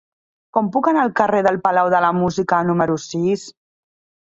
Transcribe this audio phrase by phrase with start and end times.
[0.55, 3.47] Com puc anar al carrer del Palau de la Música número sis?